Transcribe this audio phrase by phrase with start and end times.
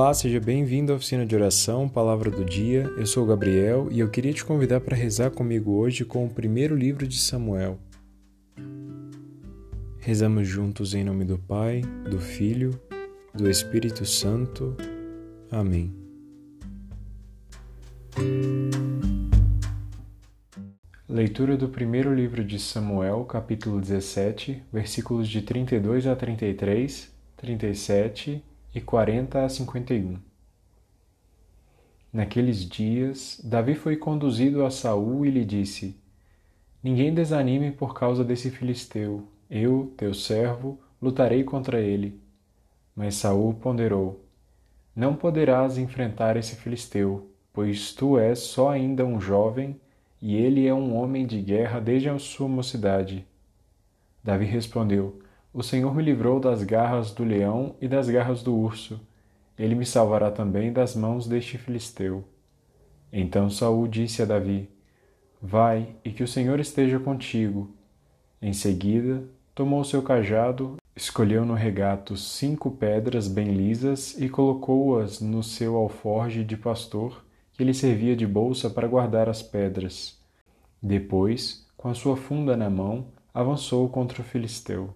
[0.00, 2.84] Olá, seja bem-vindo à oficina de oração, Palavra do Dia.
[2.96, 6.76] Eu sou Gabriel e eu queria te convidar para rezar comigo hoje com o primeiro
[6.76, 7.80] livro de Samuel.
[9.98, 12.80] Rezamos juntos em nome do Pai, do Filho,
[13.34, 14.76] do Espírito Santo.
[15.50, 15.92] Amém.
[21.08, 28.44] Leitura do primeiro livro de Samuel, capítulo 17, versículos de 32 a 33, 37
[28.78, 30.16] e 40 a 51.
[32.12, 35.96] Naqueles dias, Davi foi conduzido a Saul e lhe disse:
[36.80, 39.26] Ninguém desanime por causa desse filisteu.
[39.50, 42.20] Eu, teu servo, lutarei contra ele.
[42.94, 44.24] Mas Saul ponderou:
[44.94, 49.78] Não poderás enfrentar esse filisteu, pois tu és só ainda um jovem
[50.22, 53.26] e ele é um homem de guerra desde a sua mocidade.
[54.22, 55.18] Davi respondeu:
[55.52, 59.00] o Senhor me livrou das garras do leão e das garras do urso.
[59.58, 62.22] Ele me salvará também das mãos deste filisteu.
[63.12, 64.68] Então Saul disse a Davi:
[65.40, 67.70] Vai, e que o Senhor esteja contigo.
[68.40, 69.24] Em seguida,
[69.54, 76.44] tomou seu cajado, escolheu no regato cinco pedras bem lisas e colocou-as no seu alforge
[76.44, 80.20] de pastor, que lhe servia de bolsa para guardar as pedras.
[80.80, 84.94] Depois, com a sua funda na mão, avançou contra o filisteu.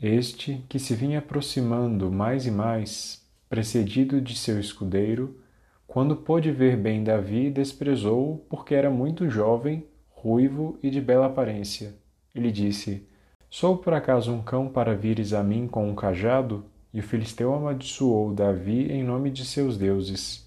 [0.00, 5.40] Este, que se vinha aproximando mais e mais, precedido de seu escudeiro,
[5.86, 11.94] quando pôde ver bem Davi, desprezou-o porque era muito jovem, ruivo e de bela aparência.
[12.34, 13.06] Ele disse:
[13.48, 16.66] Sou por acaso um cão para vires a mim com um cajado?
[16.92, 20.46] E o filisteu amaldiçoou Davi em nome de seus deuses.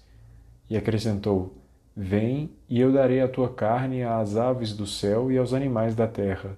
[0.68, 1.56] E acrescentou:
[1.96, 6.06] Vem, e eu darei a tua carne às aves do céu e aos animais da
[6.06, 6.56] terra.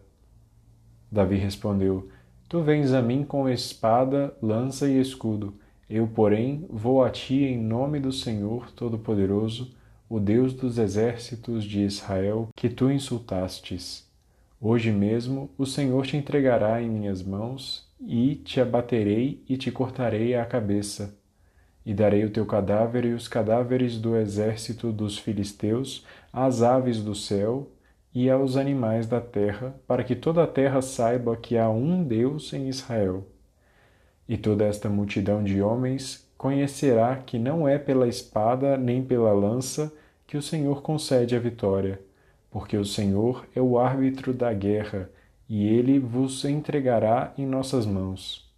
[1.11, 2.11] Davi respondeu:
[2.53, 5.55] Tu vens a mim com espada, lança e escudo.
[5.89, 9.75] Eu, porém, vou a ti em nome do Senhor Todo-Poderoso,
[10.07, 14.07] o Deus dos exércitos de Israel, que tu insultastes.
[14.61, 20.35] Hoje mesmo o Senhor te entregará em minhas mãos, e te abaterei e te cortarei
[20.35, 21.17] a cabeça.
[21.87, 27.15] E darei o teu cadáver e os cadáveres do exército dos filisteus às aves do
[27.15, 27.72] céu
[28.15, 32.53] e aos animais da terra, para que toda a terra saiba que há um Deus
[32.53, 33.27] em Israel.
[34.29, 39.93] E toda esta multidão de homens conhecerá que não é pela espada nem pela lança
[40.27, 42.01] que o Senhor concede a vitória,
[42.51, 45.11] porque o Senhor é o árbitro da guerra,
[45.49, 48.51] e ele vos entregará em nossas mãos.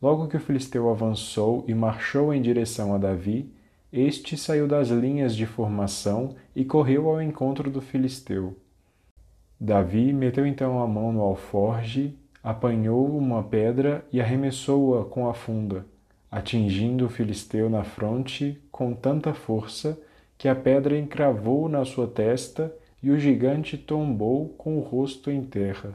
[0.00, 3.52] Logo que o filisteu avançou e marchou em direção a Davi,
[3.92, 8.56] este saiu das linhas de formação e correu ao encontro do filisteu.
[9.60, 15.84] Davi meteu então a mão no alforge, apanhou uma pedra e arremessou-a com a funda,
[16.30, 20.00] atingindo o filisteu na fronte com tanta força
[20.38, 25.44] que a pedra encravou na sua testa e o gigante tombou com o rosto em
[25.44, 25.92] terra.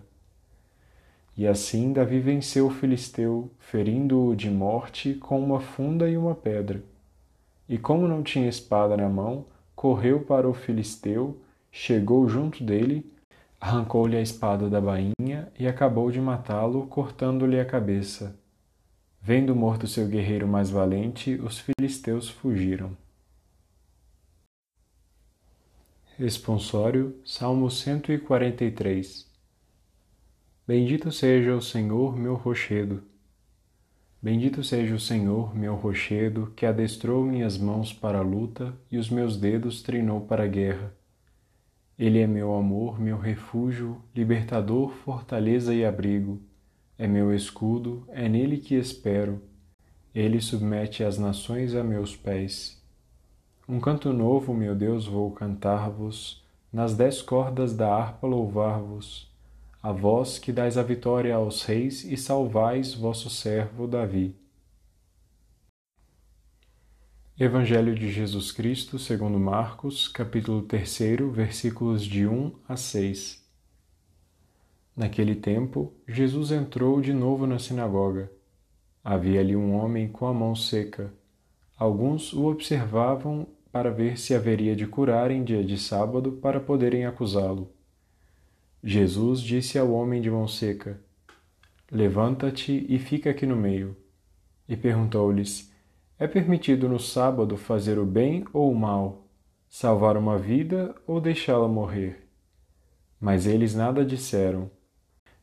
[1.35, 6.83] E assim Davi venceu o filisteu, ferindo-o de morte com uma funda e uma pedra.
[7.67, 11.35] E como não tinha espada na mão, correu para o filisteu,
[11.71, 13.03] chegou junto dele
[13.59, 18.39] arrancou-lhe a espada da bainha e acabou de matá-lo, cortando-lhe a cabeça.
[19.21, 22.95] Vendo morto seu guerreiro mais valente, os filisteus fugiram.
[26.17, 29.29] Responsório, Salmo 143
[30.67, 33.03] Bendito seja o Senhor, meu rochedo.
[34.19, 39.07] Bendito seja o Senhor, meu rochedo, que adestrou minhas mãos para a luta e os
[39.07, 40.91] meus dedos treinou para a guerra.
[41.97, 46.41] Ele é meu amor, meu refúgio, libertador, fortaleza e abrigo.
[46.97, 49.41] É meu escudo, é nele que espero.
[50.13, 52.81] Ele submete as nações a meus pés.
[53.67, 59.31] Um canto novo, meu Deus, vou cantar-vos, nas dez cordas da harpa louvar-vos,
[59.81, 64.35] a vós que dais a vitória aos reis e salvais vosso servo Davi.
[67.37, 73.45] Evangelho de Jesus Cristo, segundo Marcos, capítulo 3, versículos de 1 a 6.
[74.95, 78.31] Naquele tempo, Jesus entrou de novo na sinagoga.
[79.03, 81.13] Havia ali um homem com a mão seca.
[81.77, 87.05] Alguns o observavam para ver se haveria de curar em dia de sábado para poderem
[87.05, 87.69] acusá-lo.
[88.81, 91.01] Jesus disse ao homem de mão seca:
[91.91, 93.93] Levanta-te e fica aqui no meio.
[94.69, 95.74] E perguntou-lhes:
[96.17, 99.27] é permitido no sábado fazer o bem ou o mal,
[99.67, 102.27] salvar uma vida ou deixá-la morrer?
[103.19, 104.69] Mas eles nada disseram.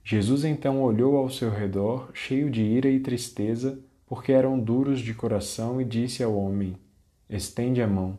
[0.03, 5.15] Jesus então olhou ao seu redor, cheio de ira e tristeza, porque eram duros de
[5.15, 6.77] coração, e disse ao homem:
[7.29, 8.19] Estende a mão.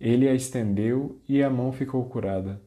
[0.00, 2.60] Ele a estendeu e a mão ficou curada.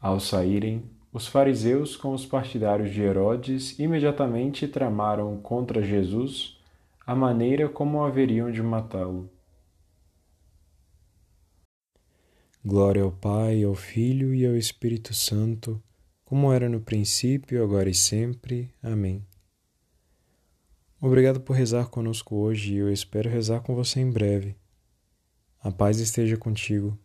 [0.00, 6.61] Ao saírem, os fariseus com os partidários de Herodes imediatamente tramaram contra Jesus
[7.04, 9.28] a maneira como haveriam de matá-lo.
[12.64, 15.82] Glória ao Pai, ao Filho e ao Espírito Santo,
[16.24, 18.72] como era no princípio, agora e sempre.
[18.80, 19.26] Amém.
[21.00, 24.54] Obrigado por rezar conosco hoje e eu espero rezar com você em breve.
[25.60, 26.96] A paz esteja contigo.